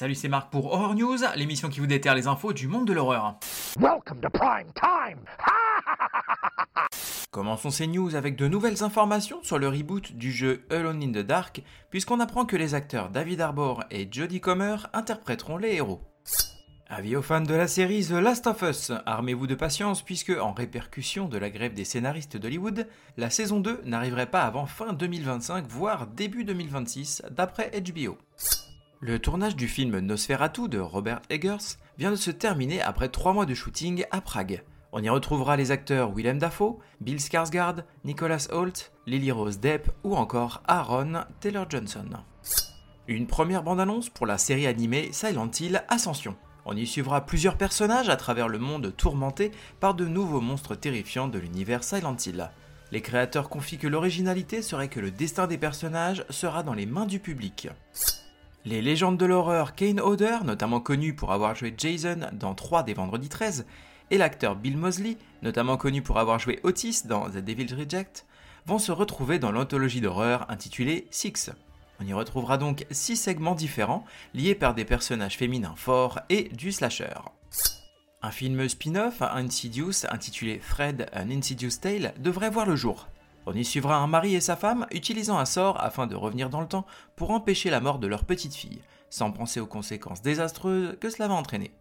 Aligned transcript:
Salut, 0.00 0.14
c'est 0.14 0.28
Marc 0.28 0.50
pour 0.50 0.72
Horror 0.72 0.94
News, 0.94 1.18
l'émission 1.36 1.68
qui 1.68 1.78
vous 1.78 1.86
déterre 1.86 2.14
les 2.14 2.26
infos 2.26 2.54
du 2.54 2.68
monde 2.68 2.86
de 2.86 2.94
l'horreur. 2.94 3.38
Welcome 3.78 4.22
to 4.22 4.30
prime 4.30 4.72
time. 4.74 5.18
Commençons 7.30 7.68
ces 7.68 7.86
news 7.86 8.14
avec 8.14 8.34
de 8.34 8.48
nouvelles 8.48 8.82
informations 8.82 9.42
sur 9.42 9.58
le 9.58 9.68
reboot 9.68 10.14
du 10.14 10.32
jeu 10.32 10.64
Alone 10.70 11.02
in 11.02 11.12
the 11.12 11.26
Dark, 11.26 11.62
puisqu'on 11.90 12.18
apprend 12.18 12.46
que 12.46 12.56
les 12.56 12.74
acteurs 12.74 13.10
David 13.10 13.42
Harbour 13.42 13.84
et 13.90 14.08
Jodie 14.10 14.40
Comer 14.40 14.76
interpréteront 14.94 15.58
les 15.58 15.74
héros. 15.74 16.00
Avis 16.88 17.14
aux 17.14 17.20
fans 17.20 17.42
de 17.42 17.52
la 17.52 17.68
série 17.68 18.06
The 18.06 18.12
Last 18.12 18.46
of 18.46 18.62
Us, 18.62 18.92
armez-vous 19.04 19.46
de 19.46 19.54
patience 19.54 20.00
puisque, 20.00 20.30
en 20.30 20.54
répercussion 20.54 21.28
de 21.28 21.36
la 21.36 21.50
grève 21.50 21.74
des 21.74 21.84
scénaristes 21.84 22.38
d'Hollywood, 22.38 22.88
la 23.18 23.28
saison 23.28 23.60
2 23.60 23.82
n'arriverait 23.84 24.30
pas 24.30 24.44
avant 24.44 24.64
fin 24.64 24.94
2025, 24.94 25.66
voire 25.68 26.06
début 26.06 26.44
2026, 26.44 27.20
d'après 27.30 27.70
HBO. 27.82 28.16
Le 29.02 29.18
tournage 29.18 29.56
du 29.56 29.66
film 29.66 29.98
Nosferatu 30.00 30.68
de 30.68 30.78
Robert 30.78 31.22
Eggers 31.30 31.78
vient 31.96 32.10
de 32.10 32.16
se 32.16 32.30
terminer 32.30 32.82
après 32.82 33.08
trois 33.08 33.32
mois 33.32 33.46
de 33.46 33.54
shooting 33.54 34.04
à 34.10 34.20
Prague. 34.20 34.62
On 34.92 35.02
y 35.02 35.08
retrouvera 35.08 35.56
les 35.56 35.70
acteurs 35.70 36.12
Willem 36.14 36.38
Dafoe, 36.38 36.78
Bill 37.00 37.16
Skarsgård, 37.16 37.84
Nicholas 38.04 38.48
Holt, 38.52 38.92
Lily 39.06 39.32
Rose 39.32 39.58
Depp 39.58 39.90
ou 40.04 40.16
encore 40.16 40.62
Aaron 40.68 41.24
Taylor 41.40 41.64
Johnson. 41.70 42.10
Une 43.08 43.26
première 43.26 43.62
bande-annonce 43.62 44.10
pour 44.10 44.26
la 44.26 44.36
série 44.36 44.66
animée 44.66 45.08
Silent 45.12 45.50
Hill 45.58 45.82
Ascension. 45.88 46.36
On 46.66 46.76
y 46.76 46.86
suivra 46.86 47.24
plusieurs 47.24 47.56
personnages 47.56 48.10
à 48.10 48.16
travers 48.16 48.48
le 48.48 48.58
monde 48.58 48.94
tourmenté 48.94 49.50
par 49.80 49.94
de 49.94 50.04
nouveaux 50.04 50.42
monstres 50.42 50.74
terrifiants 50.74 51.28
de 51.28 51.38
l'univers 51.38 51.84
Silent 51.84 52.18
Hill. 52.26 52.50
Les 52.92 53.00
créateurs 53.00 53.48
confient 53.48 53.78
que 53.78 53.88
l'originalité 53.88 54.60
serait 54.60 54.88
que 54.88 55.00
le 55.00 55.10
destin 55.10 55.46
des 55.46 55.56
personnages 55.56 56.26
sera 56.28 56.62
dans 56.62 56.74
les 56.74 56.84
mains 56.84 57.06
du 57.06 57.18
public. 57.18 57.70
Les 58.66 58.82
légendes 58.82 59.16
de 59.16 59.24
l'horreur 59.24 59.74
Kane 59.74 60.00
Hodder, 60.00 60.38
notamment 60.44 60.80
connu 60.80 61.14
pour 61.14 61.32
avoir 61.32 61.54
joué 61.54 61.72
Jason 61.76 62.28
dans 62.32 62.54
3 62.54 62.82
des 62.82 62.92
Vendredis 62.92 63.30
13, 63.30 63.64
et 64.10 64.18
l'acteur 64.18 64.54
Bill 64.54 64.76
Mosley, 64.76 65.16
notamment 65.42 65.78
connu 65.78 66.02
pour 66.02 66.18
avoir 66.18 66.38
joué 66.38 66.60
Otis 66.62 67.02
dans 67.06 67.30
The 67.30 67.38
Devil's 67.38 67.72
Reject, 67.72 68.26
vont 68.66 68.78
se 68.78 68.92
retrouver 68.92 69.38
dans 69.38 69.50
l'anthologie 69.50 70.02
d'horreur 70.02 70.50
intitulée 70.50 71.06
Six. 71.10 71.50
On 72.00 72.06
y 72.06 72.12
retrouvera 72.12 72.58
donc 72.58 72.84
6 72.90 73.16
segments 73.16 73.54
différents 73.54 74.04
liés 74.34 74.54
par 74.54 74.74
des 74.74 74.84
personnages 74.84 75.38
féminins 75.38 75.74
forts 75.76 76.20
et 76.28 76.50
du 76.50 76.70
slasher. 76.70 77.14
Un 78.20 78.30
film 78.30 78.68
spin-off 78.68 79.22
Insidious 79.22 80.04
intitulé 80.10 80.58
Fred 80.58 81.08
An 81.14 81.30
Insidious 81.30 81.78
Tale 81.80 82.12
devrait 82.18 82.50
voir 82.50 82.66
le 82.66 82.76
jour. 82.76 83.08
On 83.46 83.54
y 83.54 83.64
suivra 83.64 83.96
un 83.96 84.06
mari 84.06 84.34
et 84.34 84.40
sa 84.40 84.56
femme 84.56 84.86
utilisant 84.90 85.38
un 85.38 85.44
sort 85.44 85.80
afin 85.80 86.06
de 86.06 86.14
revenir 86.14 86.50
dans 86.50 86.60
le 86.60 86.68
temps 86.68 86.86
pour 87.16 87.30
empêcher 87.30 87.70
la 87.70 87.80
mort 87.80 87.98
de 87.98 88.06
leur 88.06 88.24
petite 88.24 88.54
fille, 88.54 88.82
sans 89.08 89.32
penser 89.32 89.60
aux 89.60 89.66
conséquences 89.66 90.22
désastreuses 90.22 90.96
que 91.00 91.10
cela 91.10 91.28
va 91.28 91.34
entraîner. 91.34 91.72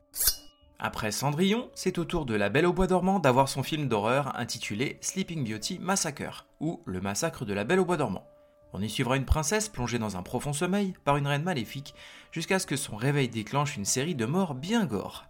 Après 0.79 1.11
Cendrillon, 1.11 1.69
c'est 1.75 1.97
au 1.97 2.05
tour 2.05 2.25
de 2.25 2.35
La 2.35 2.47
Belle 2.47 2.65
au 2.65 2.71
Bois 2.71 2.87
dormant 2.87 3.19
d'avoir 3.19 3.49
son 3.49 3.63
film 3.63 3.89
d'horreur 3.89 4.39
intitulé 4.39 4.97
Sleeping 5.01 5.45
Beauty 5.45 5.77
Massacre, 5.79 6.45
ou 6.61 6.81
Le 6.85 7.01
massacre 7.01 7.43
de 7.43 7.53
la 7.53 7.65
Belle 7.65 7.81
au 7.81 7.85
Bois 7.85 7.97
dormant. 7.97 8.25
On 8.71 8.81
y 8.81 8.89
suivra 8.89 9.17
une 9.17 9.25
princesse 9.25 9.67
plongée 9.67 9.99
dans 9.99 10.15
un 10.15 10.23
profond 10.23 10.53
sommeil 10.53 10.93
par 11.03 11.17
une 11.17 11.27
reine 11.27 11.43
maléfique 11.43 11.95
jusqu'à 12.31 12.59
ce 12.59 12.67
que 12.67 12.77
son 12.77 12.95
réveil 12.95 13.27
déclenche 13.27 13.75
une 13.75 13.85
série 13.85 14.15
de 14.15 14.25
morts 14.25 14.55
bien 14.55 14.85
gore. 14.85 15.28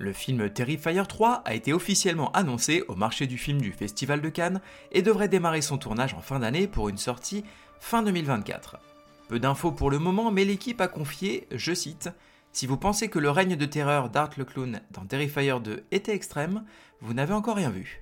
Le 0.00 0.14
film 0.14 0.48
Terrifier 0.48 1.02
3 1.06 1.42
a 1.44 1.52
été 1.52 1.74
officiellement 1.74 2.32
annoncé 2.32 2.82
au 2.88 2.94
marché 2.94 3.26
du 3.26 3.36
film 3.36 3.60
du 3.60 3.70
Festival 3.70 4.22
de 4.22 4.30
Cannes 4.30 4.62
et 4.92 5.02
devrait 5.02 5.28
démarrer 5.28 5.60
son 5.60 5.76
tournage 5.76 6.14
en 6.14 6.22
fin 6.22 6.38
d'année 6.38 6.66
pour 6.66 6.88
une 6.88 6.96
sortie 6.96 7.44
fin 7.80 8.02
2024. 8.02 8.78
Peu 9.28 9.38
d'infos 9.38 9.72
pour 9.72 9.90
le 9.90 9.98
moment, 9.98 10.30
mais 10.30 10.46
l'équipe 10.46 10.80
a 10.80 10.88
confié, 10.88 11.46
je 11.50 11.74
cite, 11.74 12.08
si 12.50 12.66
vous 12.66 12.78
pensez 12.78 13.08
que 13.10 13.18
le 13.18 13.28
règne 13.28 13.56
de 13.56 13.66
terreur 13.66 14.08
d'Art 14.08 14.30
le 14.38 14.46
Clown 14.46 14.80
dans 14.90 15.04
Terrifier 15.04 15.60
2 15.62 15.84
était 15.90 16.14
extrême, 16.14 16.64
vous 17.02 17.12
n'avez 17.12 17.34
encore 17.34 17.56
rien 17.56 17.68
vu. 17.68 18.00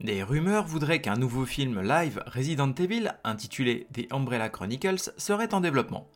Des 0.00 0.24
rumeurs 0.24 0.66
voudraient 0.66 1.02
qu'un 1.02 1.14
nouveau 1.14 1.46
film 1.46 1.82
live 1.82 2.20
Resident 2.26 2.74
Evil, 2.74 3.12
intitulé 3.22 3.86
The 3.94 4.12
Umbrella 4.12 4.48
Chronicles, 4.48 5.12
serait 5.18 5.54
en 5.54 5.60
développement. 5.60 6.08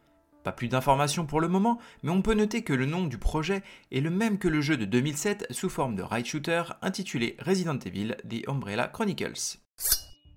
Pas 0.42 0.52
plus 0.52 0.68
d'informations 0.68 1.26
pour 1.26 1.40
le 1.40 1.48
moment, 1.48 1.78
mais 2.02 2.10
on 2.10 2.22
peut 2.22 2.34
noter 2.34 2.62
que 2.62 2.72
le 2.72 2.86
nom 2.86 3.04
du 3.04 3.18
projet 3.18 3.62
est 3.92 4.00
le 4.00 4.10
même 4.10 4.38
que 4.38 4.48
le 4.48 4.62
jeu 4.62 4.76
de 4.78 4.86
2007 4.86 5.46
sous 5.50 5.68
forme 5.68 5.96
de 5.96 6.02
raid 6.02 6.24
shooter 6.24 6.62
intitulé 6.80 7.36
Resident 7.40 7.78
Evil 7.78 8.16
The 8.28 8.48
Umbrella 8.48 8.88
Chronicles. 8.88 9.58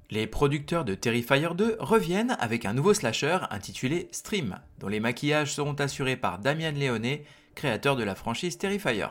Les 0.09 0.27
producteurs 0.27 0.83
de 0.83 0.93
Terrifier 0.93 1.49
2 1.55 1.77
reviennent 1.79 2.35
avec 2.39 2.65
un 2.65 2.73
nouveau 2.73 2.93
slasher 2.93 3.39
intitulé 3.49 4.09
Stream, 4.11 4.59
dont 4.79 4.89
les 4.89 4.99
maquillages 4.99 5.53
seront 5.53 5.73
assurés 5.73 6.17
par 6.17 6.39
Damian 6.39 6.73
Leone, 6.73 7.19
créateur 7.55 7.95
de 7.95 8.03
la 8.03 8.13
franchise 8.13 8.57
Terrifier. 8.57 9.07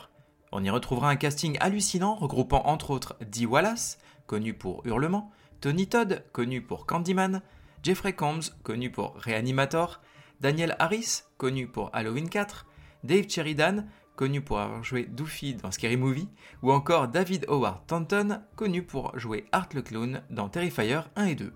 On 0.53 0.63
y 0.63 0.69
retrouvera 0.69 1.09
un 1.09 1.17
casting 1.17 1.57
hallucinant 1.61 2.15
regroupant 2.15 2.63
entre 2.67 2.91
autres 2.91 3.17
Dee 3.27 3.47
Wallace, 3.47 3.99
connu 4.27 4.53
pour 4.53 4.87
Hurlement, 4.87 5.33
Tony 5.63 5.87
Todd, 5.87 6.23
connu 6.33 6.61
pour 6.61 6.85
Candyman, 6.85 7.41
Jeffrey 7.83 8.13
Combs, 8.13 8.43
connu 8.63 8.91
pour 8.91 9.15
Reanimator, 9.17 10.03
Daniel 10.43 10.75
Harris, 10.81 11.23
connu 11.39 11.69
pour 11.69 11.91
Halloween 11.93 12.29
4, 12.29 12.67
Dave 13.05 13.29
Sheridan, 13.29 13.87
connu 14.17 14.41
pour 14.41 14.59
avoir 14.59 14.83
joué 14.83 15.05
Doofy 15.05 15.55
dans 15.55 15.71
Scary 15.71 15.97
Movie, 15.97 16.29
ou 16.63 16.73
encore 16.73 17.07
David 17.07 17.45
Howard 17.49 17.87
Thornton, 17.87 18.41
connu 18.57 18.83
pour 18.83 19.17
jouer 19.17 19.45
Art 19.53 19.69
le 19.73 19.83
Clown 19.83 20.21
dans 20.31 20.49
Terrifier 20.49 21.03
1 21.15 21.27
et 21.27 21.35
2. 21.37 21.53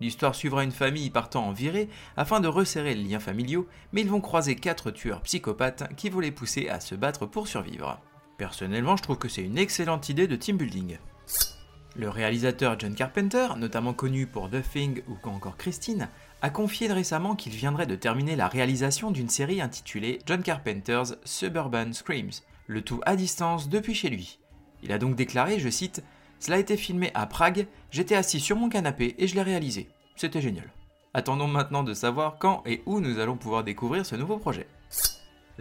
L'histoire 0.00 0.34
suivra 0.34 0.64
une 0.64 0.72
famille 0.72 1.10
partant 1.10 1.48
en 1.48 1.52
virée 1.52 1.90
afin 2.16 2.40
de 2.40 2.48
resserrer 2.48 2.94
les 2.94 3.04
liens 3.04 3.20
familiaux, 3.20 3.68
mais 3.92 4.00
ils 4.00 4.08
vont 4.08 4.22
croiser 4.22 4.56
quatre 4.56 4.90
tueurs 4.90 5.20
psychopathes 5.20 5.94
qui 5.96 6.08
vont 6.08 6.20
les 6.20 6.32
pousser 6.32 6.70
à 6.70 6.80
se 6.80 6.94
battre 6.94 7.26
pour 7.26 7.46
survivre. 7.46 8.00
Personnellement, 8.38 8.96
je 8.96 9.02
trouve 9.02 9.18
que 9.18 9.28
c'est 9.28 9.44
une 9.44 9.58
excellente 9.58 10.08
idée 10.08 10.26
de 10.26 10.36
team 10.36 10.56
building. 10.56 10.96
Le 11.96 12.08
réalisateur 12.08 12.78
John 12.78 12.94
Carpenter, 12.94 13.48
notamment 13.56 13.92
connu 13.92 14.26
pour 14.26 14.48
The 14.48 14.62
Thing 14.62 15.02
ou 15.08 15.16
encore 15.28 15.56
Christine, 15.56 16.08
a 16.40 16.48
confié 16.48 16.90
récemment 16.92 17.34
qu'il 17.34 17.52
viendrait 17.52 17.86
de 17.86 17.96
terminer 17.96 18.36
la 18.36 18.48
réalisation 18.48 19.10
d'une 19.10 19.28
série 19.28 19.60
intitulée 19.60 20.20
John 20.24 20.42
Carpenter's 20.42 21.16
Suburban 21.24 21.92
Screams, 21.92 22.30
le 22.68 22.82
tout 22.82 23.00
à 23.04 23.16
distance 23.16 23.68
depuis 23.68 23.94
chez 23.94 24.08
lui. 24.08 24.38
Il 24.82 24.92
a 24.92 24.98
donc 24.98 25.16
déclaré, 25.16 25.58
je 25.58 25.68
cite, 25.68 26.02
Cela 26.38 26.56
a 26.56 26.60
été 26.60 26.76
filmé 26.76 27.10
à 27.14 27.26
Prague, 27.26 27.66
j'étais 27.90 28.14
assis 28.14 28.40
sur 28.40 28.56
mon 28.56 28.68
canapé 28.68 29.16
et 29.18 29.26
je 29.26 29.34
l'ai 29.34 29.42
réalisé. 29.42 29.88
C'était 30.14 30.40
génial. 30.40 30.72
Attendons 31.12 31.48
maintenant 31.48 31.82
de 31.82 31.92
savoir 31.92 32.36
quand 32.38 32.62
et 32.66 32.82
où 32.86 33.00
nous 33.00 33.18
allons 33.18 33.36
pouvoir 33.36 33.64
découvrir 33.64 34.06
ce 34.06 34.14
nouveau 34.14 34.38
projet. 34.38 34.68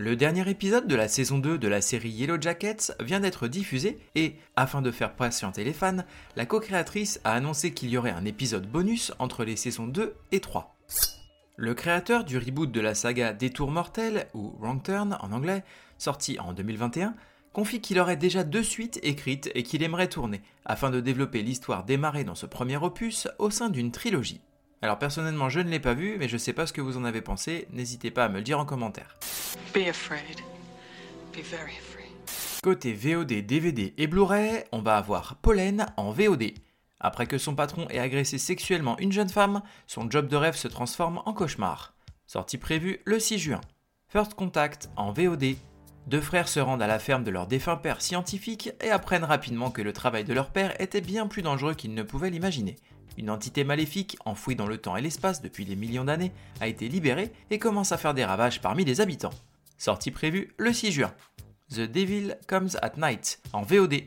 Le 0.02 0.16
dernier 0.16 0.50
épisode 0.50 0.88
de 0.88 0.96
la 0.96 1.10
saison 1.10 1.40
2 1.40 1.58
de 1.58 1.68
la 1.68 1.82
série 1.82 2.12
Yellow 2.12 2.40
Jackets 2.40 2.94
vient 3.02 3.20
d'être 3.20 3.50
diffusé 3.50 4.00
et, 4.16 4.38
afin 4.56 4.82
de 4.82 4.92
faire 4.92 5.14
patienter 5.14 5.66
les 5.66 5.74
fans, 5.74 6.06
la 6.38 6.46
co-créatrice 6.46 7.20
a 7.26 7.34
annoncé 7.34 7.74
qu'il 7.74 7.90
y 7.90 7.98
aurait 7.98 8.12
un 8.12 8.24
épisode 8.24 8.66
bonus 8.66 9.12
entre 9.20 9.44
les 9.44 9.58
saisons 9.58 9.88
2 9.88 10.16
et 10.32 10.40
3. 10.40 10.74
Le 11.58 11.74
créateur 11.74 12.24
du 12.24 12.38
reboot 12.38 12.72
de 12.72 12.80
la 12.80 12.96
saga 12.96 13.34
Détour 13.34 13.72
mortel, 13.72 14.28
ou 14.34 14.54
Wrong 14.62 14.82
Turn 14.82 15.18
en 15.20 15.34
anglais, 15.34 15.66
sorti 15.98 16.40
en 16.40 16.54
2021, 16.54 17.14
confie 17.52 17.82
qu'il 17.82 18.00
aurait 18.00 18.16
déjà 18.16 18.46
deux 18.46 18.64
suites 18.64 19.02
écrites 19.04 19.52
et 19.54 19.64
qu'il 19.64 19.84
aimerait 19.84 20.08
tourner, 20.08 20.42
afin 20.64 20.92
de 20.92 21.02
développer 21.02 21.42
l'histoire 21.42 21.84
démarrée 21.84 22.24
dans 22.24 22.36
ce 22.36 22.46
premier 22.46 22.78
opus 22.78 23.28
au 23.38 23.50
sein 23.50 23.70
d'une 23.70 23.92
trilogie. 23.92 24.40
Alors 24.82 24.98
personnellement 24.98 25.50
je 25.50 25.60
ne 25.60 25.70
l'ai 25.70 25.80
pas 25.80 25.94
vu, 25.94 26.16
mais 26.18 26.30
je 26.30 26.38
sais 26.38 26.54
pas 26.54 26.66
ce 26.66 26.74
que 26.74 26.82
vous 26.82 26.98
en 26.98 27.04
avez 27.04 27.22
pensé, 27.22 27.68
n'hésitez 27.72 28.12
pas 28.12 28.26
à 28.26 28.30
me 28.30 28.38
le 28.38 28.44
dire 28.44 28.60
en 28.60 28.66
commentaire. 28.66 29.18
Côté 32.64 32.94
VOD, 32.94 33.46
DVD 33.46 33.94
et 33.98 34.08
Blu-ray, 34.08 34.64
on 34.72 34.82
va 34.82 34.98
avoir 34.98 35.36
Pollen 35.38 35.86
en 35.98 36.12
VOD. 36.12 36.54
Après 37.00 37.28
que 37.28 37.38
son 37.38 37.56
patron 37.56 37.88
ait 37.90 38.00
agressé 38.00 38.38
sexuellement 38.38 38.98
une 39.00 39.12
jeune 39.12 39.30
femme, 39.30 39.62
son 39.88 40.10
job 40.10 40.28
de 40.28 40.36
rêve 40.36 40.56
se 40.56 40.68
transforme 40.68 41.22
en 41.26 41.34
cauchemar. 41.34 41.94
Sortie 42.28 42.58
prévue 42.58 43.00
le 43.06 43.20
6 43.20 43.40
juin. 43.40 43.62
First 44.08 44.34
Contact 44.34 44.90
en 44.96 45.12
VOD. 45.12 45.56
Deux 46.08 46.22
frères 46.22 46.48
se 46.48 46.60
rendent 46.60 46.82
à 46.82 46.88
la 46.88 47.00
ferme 47.00 47.24
de 47.24 47.32
leur 47.32 47.48
défunt 47.48 47.78
père 47.78 48.02
scientifique 48.02 48.72
et 48.82 48.90
apprennent 48.90 49.24
rapidement 49.24 49.72
que 49.72 49.82
le 49.82 49.94
travail 49.94 50.24
de 50.24 50.34
leur 50.34 50.50
père 50.50 50.80
était 50.82 51.02
bien 51.02 51.28
plus 51.28 51.42
dangereux 51.42 51.76
qu'ils 51.76 51.94
ne 51.94 52.04
pouvaient 52.04 52.30
l'imaginer. 52.30 52.78
Une 53.20 53.30
entité 53.30 53.66
maléfique, 53.66 54.18
enfouie 54.24 54.56
dans 54.56 54.66
le 54.66 54.78
temps 54.78 54.96
et 54.96 55.02
l'espace 55.02 55.42
depuis 55.42 55.66
des 55.66 55.76
millions 55.76 56.06
d'années, 56.06 56.32
a 56.62 56.68
été 56.68 56.88
libérée 56.88 57.34
et 57.52 57.60
commence 57.60 57.92
à 57.92 57.98
faire 57.98 58.14
des 58.14 58.24
ravages 58.24 58.62
parmi 58.62 58.86
les 58.86 59.02
habitants. 59.02 59.34
Sortie 59.78 60.10
prévue 60.10 60.54
le 60.58 60.72
6 60.72 60.94
juin. 60.94 61.14
The 61.70 61.82
Devil 61.82 62.38
Comes 62.48 62.78
at 62.82 62.94
Night, 62.96 63.42
en 63.52 63.62
VOD. 63.62 64.04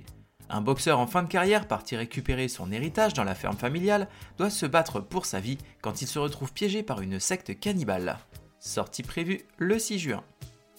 Un 0.49 0.62
boxeur 0.62 0.99
en 0.99 1.06
fin 1.06 1.23
de 1.23 1.29
carrière 1.29 1.69
parti 1.69 1.94
récupérer 1.94 2.49
son 2.49 2.73
héritage 2.73 3.12
dans 3.12 3.23
la 3.23 3.35
ferme 3.35 3.56
familiale 3.56 4.09
doit 4.38 4.49
se 4.49 4.64
battre 4.64 5.00
pour 5.00 5.26
sa 5.26 5.41
vie 5.41 5.58
quand 5.82 6.00
il 6.00 6.08
se 6.08 6.19
retrouve 6.19 6.55
piégé 6.55 6.82
par 6.82 7.03
une 7.03 7.20
secte 7.20 7.61
cannibale. 7.61 8.17
Sortie 8.61 9.03
prévue 9.03 9.43
le 9.58 9.79
6 9.79 9.99
juin. 9.99 10.25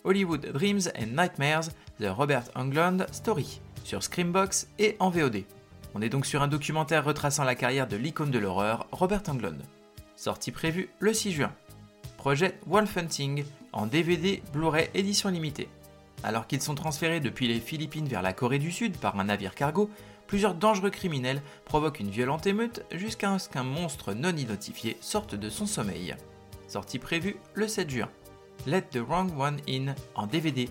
Hollywood 0.05 0.51
Dreams 0.53 0.89
and 0.99 1.15
Nightmares, 1.15 1.69
The 1.99 2.07
Robert 2.07 2.45
Englund 2.55 3.05
Story, 3.11 3.61
sur 3.83 4.01
Screambox 4.01 4.69
et 4.79 4.95
en 4.99 5.11
VOD. 5.11 5.43
On 5.95 6.01
est 6.01 6.09
donc 6.09 6.25
sur 6.25 6.41
un 6.41 6.47
documentaire 6.47 7.05
retraçant 7.05 7.43
la 7.43 7.55
carrière 7.55 7.87
de 7.87 7.97
l'icône 7.97 8.31
de 8.31 8.39
l'horreur, 8.39 8.87
Robert 8.91 9.21
Englund. 9.27 9.61
Sortie 10.15 10.51
prévue 10.51 10.89
le 10.99 11.13
6 11.13 11.31
juin. 11.33 11.53
Projet 12.17 12.57
Wolf 12.65 12.97
Hunting, 12.97 13.45
en 13.73 13.85
DVD 13.85 14.41
Blu-ray 14.53 14.89
édition 14.93 15.29
limitée. 15.29 15.69
Alors 16.23 16.47
qu'ils 16.47 16.61
sont 16.61 16.73
transférés 16.73 17.19
depuis 17.19 17.47
les 17.47 17.59
Philippines 17.59 18.07
vers 18.07 18.21
la 18.21 18.33
Corée 18.33 18.59
du 18.59 18.71
Sud 18.71 18.97
par 18.97 19.19
un 19.19 19.25
navire 19.25 19.55
cargo, 19.55 19.89
plusieurs 20.25 20.55
dangereux 20.55 20.89
criminels 20.89 21.41
provoquent 21.65 21.99
une 21.99 22.09
violente 22.09 22.47
émeute 22.47 22.85
jusqu'à 22.91 23.37
ce 23.37 23.49
qu'un 23.49 23.63
monstre 23.63 24.13
non 24.13 24.35
identifié 24.35 24.97
sorte 25.01 25.35
de 25.35 25.49
son 25.49 25.65
sommeil. 25.65 26.15
Sortie 26.67 26.99
prévue 26.99 27.35
le 27.53 27.67
7 27.67 27.89
juin. 27.89 28.09
Let 28.65 28.83
the 28.91 28.97
Wrong 28.97 29.29
One 29.37 29.59
In 29.69 29.93
en 30.15 30.25
DVD. 30.25 30.69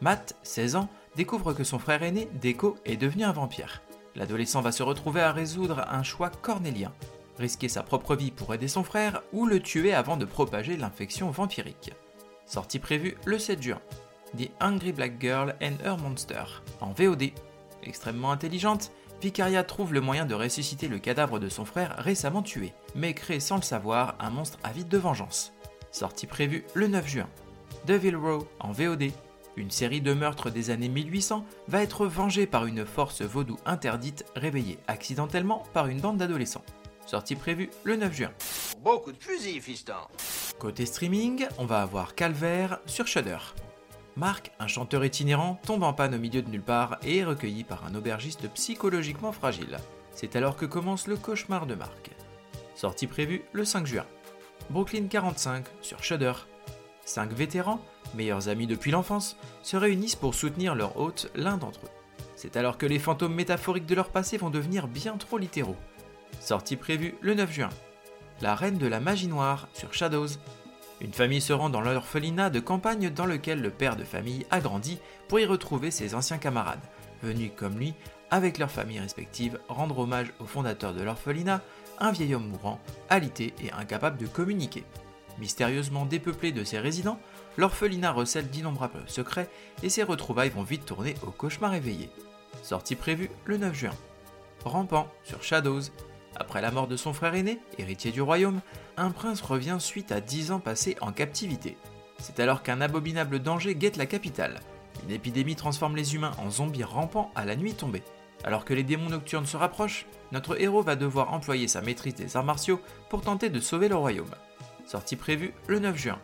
Matt, 0.00 0.36
16 0.42 0.76
ans, 0.76 0.88
découvre 1.16 1.54
que 1.54 1.64
son 1.64 1.78
frère 1.78 2.02
aîné, 2.02 2.28
Deco, 2.40 2.76
est 2.84 2.96
devenu 2.96 3.24
un 3.24 3.32
vampire. 3.32 3.82
L'adolescent 4.16 4.60
va 4.60 4.72
se 4.72 4.82
retrouver 4.82 5.20
à 5.20 5.32
résoudre 5.32 5.84
un 5.88 6.02
choix 6.02 6.30
cornélien 6.30 6.92
risquer 7.40 7.68
sa 7.68 7.82
propre 7.82 8.14
vie 8.14 8.30
pour 8.30 8.54
aider 8.54 8.68
son 8.68 8.84
frère 8.84 9.22
ou 9.32 9.46
le 9.46 9.60
tuer 9.60 9.94
avant 9.94 10.16
de 10.16 10.24
propager 10.24 10.76
l'infection 10.76 11.30
vampirique. 11.30 11.92
Sortie 12.46 12.78
prévue 12.78 13.16
le 13.24 13.38
7 13.38 13.62
juin. 13.62 13.80
The 14.38 14.50
Hungry 14.60 14.92
Black 14.92 15.20
Girl 15.20 15.56
and 15.60 15.84
Her 15.84 15.96
Monster, 15.96 16.44
en 16.80 16.92
VOD. 16.92 17.30
Extrêmement 17.82 18.30
intelligente, 18.30 18.92
Vicaria 19.20 19.64
trouve 19.64 19.92
le 19.92 20.00
moyen 20.00 20.24
de 20.24 20.34
ressusciter 20.34 20.86
le 20.86 20.98
cadavre 20.98 21.38
de 21.40 21.48
son 21.48 21.64
frère 21.64 21.96
récemment 21.98 22.42
tué, 22.42 22.72
mais 22.94 23.14
crée 23.14 23.40
sans 23.40 23.56
le 23.56 23.62
savoir 23.62 24.14
un 24.20 24.30
monstre 24.30 24.58
avide 24.62 24.88
de 24.88 24.98
vengeance. 24.98 25.52
Sortie 25.90 26.26
prévue 26.26 26.64
le 26.74 26.86
9 26.86 27.08
juin. 27.08 27.28
Devil 27.86 28.14
Row 28.14 28.46
en 28.60 28.70
VOD. 28.70 29.10
Une 29.56 29.70
série 29.70 30.00
de 30.00 30.14
meurtres 30.14 30.50
des 30.50 30.70
années 30.70 30.88
1800 30.88 31.44
va 31.68 31.82
être 31.82 32.06
vengée 32.06 32.46
par 32.46 32.66
une 32.66 32.86
force 32.86 33.22
vaudou 33.22 33.56
interdite 33.66 34.24
réveillée 34.36 34.78
accidentellement 34.86 35.64
par 35.72 35.88
une 35.88 36.00
bande 36.00 36.18
d'adolescents. 36.18 36.64
Sortie 37.06 37.34
prévue 37.34 37.70
le 37.84 37.96
9 37.96 38.12
juin. 38.14 38.30
Beaucoup 38.82 39.12
de 39.12 39.18
fusils, 39.18 39.60
fiston. 39.60 39.94
Côté 40.58 40.86
streaming, 40.86 41.46
on 41.58 41.66
va 41.66 41.82
avoir 41.82 42.14
Calvaire 42.14 42.78
sur 42.86 43.06
Shudder. 43.06 43.38
Marc, 44.16 44.52
un 44.60 44.66
chanteur 44.66 45.04
itinérant, 45.04 45.58
tombe 45.66 45.82
en 45.82 45.92
panne 45.92 46.14
au 46.14 46.18
milieu 46.18 46.42
de 46.42 46.50
nulle 46.50 46.62
part 46.62 46.98
et 47.02 47.18
est 47.18 47.24
recueilli 47.24 47.64
par 47.64 47.84
un 47.84 47.94
aubergiste 47.94 48.48
psychologiquement 48.50 49.32
fragile. 49.32 49.78
C'est 50.12 50.36
alors 50.36 50.56
que 50.56 50.66
commence 50.66 51.06
le 51.06 51.16
cauchemar 51.16 51.66
de 51.66 51.74
Marc. 51.74 52.10
Sortie 52.74 53.06
prévue 53.06 53.42
le 53.52 53.64
5 53.64 53.86
juin. 53.86 54.06
Brooklyn 54.70 55.06
45 55.08 55.64
sur 55.80 56.02
Shudder. 56.04 56.32
Cinq 57.04 57.32
vétérans, 57.32 57.80
meilleurs 58.14 58.48
amis 58.48 58.66
depuis 58.66 58.90
l'enfance, 58.90 59.36
se 59.62 59.76
réunissent 59.76 60.16
pour 60.16 60.34
soutenir 60.34 60.74
leur 60.74 60.98
hôte, 60.98 61.30
l'un 61.34 61.56
d'entre 61.56 61.80
eux. 61.84 61.90
C'est 62.36 62.56
alors 62.56 62.78
que 62.78 62.86
les 62.86 62.98
fantômes 62.98 63.34
métaphoriques 63.34 63.86
de 63.86 63.94
leur 63.94 64.08
passé 64.08 64.38
vont 64.38 64.50
devenir 64.50 64.88
bien 64.88 65.16
trop 65.16 65.38
littéraux. 65.38 65.76
Sortie 66.40 66.76
prévue 66.76 67.14
le 67.20 67.34
9 67.34 67.52
juin. 67.52 67.68
La 68.40 68.54
reine 68.54 68.78
de 68.78 68.86
la 68.86 69.00
magie 69.00 69.28
noire 69.28 69.68
sur 69.74 69.92
Shadows. 69.92 70.28
Une 71.02 71.12
famille 71.12 71.42
se 71.42 71.52
rend 71.52 71.68
dans 71.68 71.82
l'orphelinat 71.82 72.48
de 72.48 72.60
campagne 72.60 73.10
dans 73.10 73.26
lequel 73.26 73.60
le 73.60 73.70
père 73.70 73.96
de 73.96 74.04
famille 74.04 74.46
a 74.50 74.60
grandi 74.60 74.98
pour 75.28 75.38
y 75.38 75.44
retrouver 75.44 75.90
ses 75.90 76.14
anciens 76.14 76.38
camarades, 76.38 76.80
venus 77.22 77.50
comme 77.54 77.78
lui, 77.78 77.94
avec 78.30 78.58
leurs 78.58 78.70
familles 78.70 79.00
respectives, 79.00 79.58
rendre 79.68 79.98
hommage 79.98 80.32
au 80.40 80.46
fondateur 80.46 80.94
de 80.94 81.02
l'orphelinat, 81.02 81.60
un 81.98 82.12
vieil 82.12 82.34
homme 82.34 82.48
mourant, 82.48 82.80
alité 83.10 83.52
et 83.62 83.72
incapable 83.72 84.16
de 84.16 84.26
communiquer. 84.26 84.84
Mystérieusement 85.38 86.06
dépeuplé 86.06 86.52
de 86.52 86.64
ses 86.64 86.78
résidents, 86.78 87.20
l'orphelinat 87.56 88.12
recèle 88.12 88.48
d'innombrables 88.48 89.02
secrets 89.06 89.48
et 89.82 89.88
ses 89.88 90.02
retrouvailles 90.02 90.50
vont 90.50 90.62
vite 90.62 90.84
tourner 90.84 91.14
au 91.26 91.30
cauchemar 91.30 91.74
éveillé. 91.74 92.10
Sortie 92.62 92.96
prévue 92.96 93.30
le 93.44 93.58
9 93.58 93.74
juin. 93.74 93.94
Rampant 94.64 95.08
sur 95.24 95.42
Shadows 95.42 95.82
après 96.36 96.60
la 96.60 96.70
mort 96.70 96.86
de 96.86 96.96
son 96.96 97.12
frère 97.12 97.34
aîné, 97.34 97.58
héritier 97.78 98.12
du 98.12 98.22
royaume, 98.22 98.60
un 98.96 99.10
prince 99.10 99.40
revient 99.40 99.76
suite 99.80 100.12
à 100.12 100.20
10 100.20 100.52
ans 100.52 100.60
passés 100.60 100.96
en 101.00 101.12
captivité. 101.12 101.76
C'est 102.18 102.40
alors 102.40 102.62
qu'un 102.62 102.80
abominable 102.80 103.40
danger 103.40 103.74
guette 103.74 103.96
la 103.96 104.06
capitale. 104.06 104.60
Une 105.04 105.14
épidémie 105.14 105.56
transforme 105.56 105.96
les 105.96 106.14
humains 106.14 106.32
en 106.38 106.50
zombies 106.50 106.84
rampants 106.84 107.32
à 107.34 107.44
la 107.44 107.56
nuit 107.56 107.74
tombée. 107.74 108.02
Alors 108.44 108.64
que 108.64 108.74
les 108.74 108.82
démons 108.84 109.10
nocturnes 109.10 109.46
se 109.46 109.56
rapprochent, 109.56 110.06
notre 110.32 110.60
héros 110.60 110.82
va 110.82 110.96
devoir 110.96 111.32
employer 111.32 111.68
sa 111.68 111.80
maîtrise 111.80 112.14
des 112.14 112.36
arts 112.36 112.44
martiaux 112.44 112.80
pour 113.08 113.22
tenter 113.22 113.50
de 113.50 113.60
sauver 113.60 113.88
le 113.88 113.96
royaume. 113.96 114.30
Sortie 114.86 115.16
prévue 115.16 115.52
le 115.66 115.78
9 115.78 115.96
juin. 115.96 116.18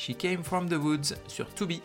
She 0.00 0.16
Came 0.16 0.42
From 0.42 0.66
the 0.66 0.82
Woods 0.82 1.14
sur 1.28 1.52
Tubi. 1.52 1.82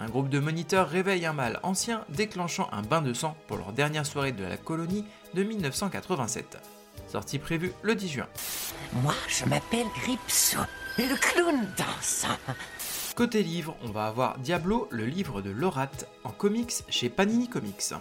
Un 0.00 0.08
groupe 0.08 0.28
de 0.28 0.40
moniteurs 0.40 0.88
réveille 0.88 1.24
un 1.24 1.32
mâle 1.32 1.60
ancien 1.62 2.04
déclenchant 2.08 2.68
un 2.72 2.82
bain 2.82 3.00
de 3.00 3.14
sang 3.14 3.36
pour 3.46 3.58
leur 3.58 3.72
dernière 3.72 4.04
soirée 4.04 4.32
de 4.32 4.42
la 4.42 4.56
colonie 4.56 5.04
de 5.34 5.44
1987 5.44 6.58
sortie 7.06 7.38
prévue 7.38 7.72
le 7.82 7.94
10 7.94 8.08
juin. 8.08 8.26
Moi, 8.94 9.14
je 9.28 9.44
m'appelle 9.44 9.86
Gripso, 10.02 10.58
le 10.98 11.14
clown 11.14 11.64
dansant. 11.78 12.36
Côté 13.14 13.44
livre, 13.44 13.76
on 13.84 13.90
va 13.90 14.06
avoir 14.06 14.38
Diablo, 14.38 14.88
le 14.90 15.06
livre 15.06 15.40
de 15.40 15.50
Lorat, 15.50 15.92
en 16.24 16.30
comics 16.30 16.82
chez 16.88 17.08
Panini 17.08 17.48
Comics. 17.48 17.94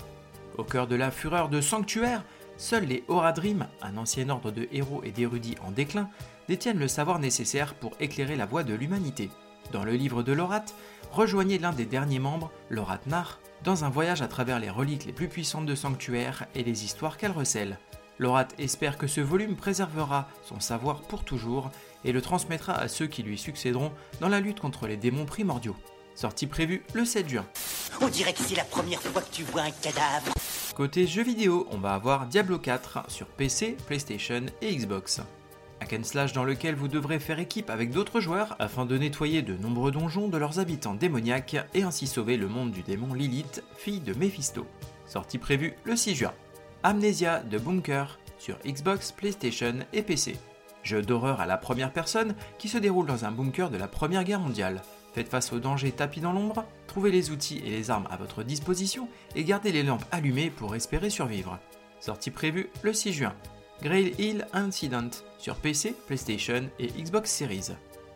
Au 0.58 0.64
cœur 0.64 0.88
de 0.88 0.96
la 0.96 1.12
fureur 1.12 1.50
de 1.50 1.62
Sanctuaire, 1.62 2.24
seuls 2.58 2.86
les 2.86 3.04
Horadrim, 3.08 3.68
un 3.84 3.98
ancien 3.98 4.30
ordre 4.30 4.50
de 4.50 4.68
héros 4.72 5.04
et 5.04 5.12
d'érudits 5.12 5.58
en 5.64 5.70
déclin, 5.70 6.10
détiennent 6.48 6.80
le 6.80 6.88
savoir 6.88 7.20
nécessaire 7.20 7.76
pour 7.76 7.92
éclairer 8.00 8.36
la 8.36 8.48
voie 8.48 8.64
de 8.64 8.74
l'humanité. 8.74 9.30
Dans 9.72 9.84
le 9.84 9.94
livre 9.94 10.24
de 10.24 10.34
Lorat, 10.34 10.66
rejoignez 11.12 11.58
l'un 11.58 11.72
des 11.72 11.86
derniers 11.86 12.20
membres, 12.20 12.52
Lorat 12.70 13.00
Nar, 13.08 13.40
dans 13.64 13.86
un 13.86 13.90
voyage 13.90 14.22
à 14.22 14.28
travers 14.28 14.60
les 14.60 14.70
reliques 14.70 15.06
les 15.06 15.14
plus 15.14 15.28
puissantes 15.28 15.66
de 15.66 15.76
Sanctuaire 15.76 16.46
et 16.54 16.64
les 16.64 16.84
histoires 16.84 17.18
qu'elle 17.18 17.32
recèle. 17.32 17.80
Lorat 18.20 18.48
espère 18.60 18.98
que 18.98 19.08
ce 19.08 19.22
volume 19.22 19.56
préservera 19.56 20.28
son 20.44 20.60
savoir 20.60 21.02
pour 21.02 21.24
toujours 21.24 21.72
et 22.06 22.12
le 22.12 22.22
transmettra 22.22 22.74
à 22.74 22.88
ceux 22.88 23.08
qui 23.08 23.24
lui 23.24 23.38
succéderont 23.38 23.92
dans 24.20 24.30
la 24.30 24.40
lutte 24.40 24.60
contre 24.60 24.88
les 24.88 24.98
démons 24.98 25.26
primordiaux. 25.26 25.76
Sortie 26.16 26.48
prévue 26.48 26.84
le 26.94 27.06
7 27.06 27.28
juin. 27.28 27.46
On 28.02 28.08
dirait 28.08 28.34
que 28.34 28.40
c'est 28.40 28.56
la 28.56 28.64
première 28.64 29.02
fois 29.02 29.22
que 29.22 29.34
tu 29.34 29.44
vois 29.44 29.64
un 29.64 29.72
cadavre. 29.72 30.32
Côté 30.76 31.08
jeux 31.08 31.24
vidéo, 31.24 31.68
on 31.72 31.78
va 31.78 31.94
avoir 31.94 32.28
Diablo 32.28 32.60
4 32.60 33.10
sur 33.10 33.28
PC, 33.28 33.78
PlayStation 33.88 34.46
et 34.62 34.76
Xbox. 34.76 35.22
Un 35.92 36.04
slash 36.04 36.34
dans 36.34 36.46
lequel 36.46 36.76
vous 36.76 36.88
devrez 36.88 37.20
faire 37.20 37.40
équipe 37.40 37.70
avec 37.70 37.92
d'autres 37.92 38.22
joueurs 38.22 38.56
afin 38.58 38.86
de 38.86 38.98
nettoyer 38.98 39.42
de 39.42 39.58
nombreux 39.58 39.92
donjons 39.92 40.30
de 40.30 40.38
leurs 40.38 40.60
habitants 40.60 40.94
démoniaques 40.94 41.58
et 41.74 41.84
ainsi 41.84 42.08
sauver 42.08 42.38
le 42.38 42.48
monde 42.48 42.72
du 42.72 42.84
démon 42.84 43.14
Lilith, 43.14 43.64
fille 43.76 44.00
de 44.00 44.14
Mephisto. 44.14 44.66
Sortie 45.06 45.38
prévue 45.38 45.74
le 45.84 45.96
6 45.96 46.16
juin. 46.16 46.34
Amnesia 46.84 47.40
de 47.42 47.58
Bunker 47.58 48.18
sur 48.40 48.58
Xbox, 48.66 49.12
PlayStation 49.12 49.80
et 49.92 50.04
PC. 50.04 50.38
Jeu 50.84 51.02
d'horreur 51.02 51.42
à 51.42 51.46
la 51.46 51.58
première 51.58 51.92
personne 51.92 52.36
qui 52.58 52.70
se 52.70 52.78
déroule 52.78 53.06
dans 53.06 53.26
un 53.26 53.32
bunker 53.32 53.70
de 53.70 53.78
la 53.78 53.88
Première 53.88 54.24
Guerre 54.24 54.40
mondiale. 54.40 54.82
Faites 55.14 55.30
face 55.30 55.54
aux 55.54 55.60
dangers 55.60 55.92
tapis 55.92 56.22
dans 56.22 56.34
l'ombre, 56.34 56.66
trouvez 56.88 57.12
les 57.12 57.30
outils 57.30 57.62
et 57.66 57.70
les 57.70 57.92
armes 57.92 58.08
à 58.10 58.18
votre 58.18 58.44
disposition 58.44 59.08
et 59.36 59.44
gardez 59.44 59.72
les 59.72 59.84
lampes 59.84 60.06
allumées 60.12 60.50
pour 60.50 60.76
espérer 60.76 61.10
survivre. 61.10 61.60
Sortie 62.00 62.32
prévue 62.32 62.70
le 62.82 62.94
6 62.94 63.14
juin. 63.14 63.36
Grail 63.82 64.14
Hill 64.18 64.48
Incident 64.54 65.10
sur 65.44 65.58
PC, 65.58 65.94
PlayStation 66.08 66.70
et 66.80 66.88
Xbox 66.88 67.30
Series. 67.30 67.72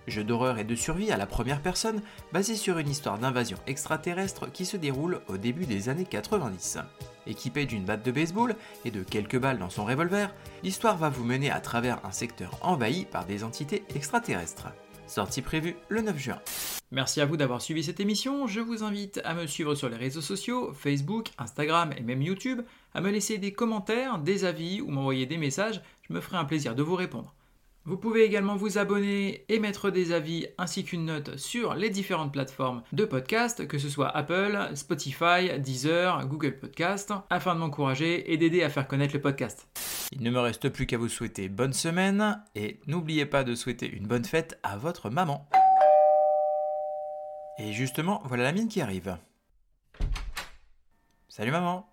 Jeu 0.07 0.23
d'horreur 0.23 0.59
et 0.59 0.63
de 0.63 0.75
survie 0.75 1.11
à 1.11 1.17
la 1.17 1.25
première 1.25 1.61
personne 1.61 2.01
basé 2.31 2.55
sur 2.55 2.77
une 2.77 2.89
histoire 2.89 3.19
d'invasion 3.19 3.57
extraterrestre 3.67 4.49
qui 4.49 4.65
se 4.65 4.77
déroule 4.77 5.19
au 5.27 5.35
début 5.35 5.65
des 5.65 5.89
années 5.89 6.05
90. 6.05 6.77
Équipé 7.25 7.65
d'une 7.65 7.83
batte 7.83 8.05
de 8.05 8.11
baseball 8.11 8.55
et 8.85 8.91
de 8.91 9.03
quelques 9.03 9.37
balles 9.37 9.59
dans 9.59 9.69
son 9.69 9.83
revolver, 9.83 10.33
l'histoire 10.63 10.95
va 10.95 11.09
vous 11.09 11.25
mener 11.25 11.51
à 11.51 11.59
travers 11.59 11.99
un 12.05 12.11
secteur 12.11 12.57
envahi 12.61 13.03
par 13.03 13.25
des 13.25 13.43
entités 13.43 13.83
extraterrestres. 13.93 14.69
Sortie 15.05 15.41
prévue 15.41 15.75
le 15.89 16.03
9 16.03 16.17
juin. 16.17 16.39
Merci 16.91 17.19
à 17.19 17.25
vous 17.25 17.35
d'avoir 17.35 17.61
suivi 17.61 17.83
cette 17.83 17.99
émission. 17.99 18.47
Je 18.47 18.61
vous 18.61 18.83
invite 18.83 19.19
à 19.25 19.33
me 19.33 19.45
suivre 19.45 19.75
sur 19.75 19.89
les 19.89 19.97
réseaux 19.97 20.21
sociaux, 20.21 20.71
Facebook, 20.73 21.27
Instagram 21.37 21.91
et 21.97 22.01
même 22.01 22.21
YouTube, 22.21 22.61
à 22.93 23.01
me 23.01 23.11
laisser 23.11 23.37
des 23.37 23.51
commentaires, 23.51 24.19
des 24.19 24.45
avis 24.45 24.79
ou 24.79 24.89
m'envoyer 24.89 25.25
des 25.25 25.37
messages. 25.37 25.81
Je 26.07 26.13
me 26.13 26.21
ferai 26.21 26.37
un 26.37 26.45
plaisir 26.45 26.75
de 26.75 26.83
vous 26.83 26.95
répondre. 26.95 27.33
Vous 27.83 27.97
pouvez 27.97 28.23
également 28.23 28.55
vous 28.55 28.77
abonner 28.77 29.45
et 29.49 29.59
mettre 29.59 29.91
des 29.91 30.11
avis 30.13 30.47
ainsi 30.57 30.83
qu'une 30.83 31.05
note 31.05 31.37
sur 31.37 31.73
les 31.73 31.89
différentes 31.89 32.33
plateformes 32.33 32.83
de 32.93 33.05
podcast, 33.05 33.67
que 33.67 33.77
ce 33.77 33.89
soit 33.89 34.09
Apple, 34.09 34.57
Spotify, 34.73 35.59
Deezer, 35.59 36.25
Google 36.27 36.57
Podcast, 36.57 37.13
afin 37.29 37.55
de 37.55 37.59
m'encourager 37.59 38.31
et 38.31 38.37
d'aider 38.37 38.63
à 38.63 38.69
faire 38.69 38.87
connaître 38.87 39.13
le 39.13 39.21
podcast. 39.21 39.67
Il 40.11 40.21
ne 40.21 40.31
me 40.31 40.39
reste 40.39 40.69
plus 40.69 40.85
qu'à 40.85 40.97
vous 40.97 41.09
souhaiter 41.09 41.49
bonne 41.49 41.73
semaine 41.73 42.41
et 42.55 42.79
n'oubliez 42.87 43.25
pas 43.25 43.43
de 43.43 43.55
souhaiter 43.55 43.89
une 43.89 44.07
bonne 44.07 44.25
fête 44.25 44.57
à 44.63 44.77
votre 44.77 45.09
maman. 45.09 45.49
Et 47.59 47.73
justement, 47.73 48.21
voilà 48.25 48.43
la 48.43 48.51
mine 48.51 48.67
qui 48.67 48.81
arrive. 48.81 49.17
Salut 51.27 51.51
maman. 51.51 51.89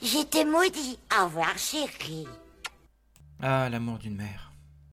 J'étais 0.00 0.44
maudit. 0.44 0.98
Au 1.18 1.24
revoir, 1.24 1.56
chérie. 1.58 2.26
Ah, 3.42 3.68
l'amour 3.68 3.98
d'une 3.98 4.16
mère. 4.16 4.53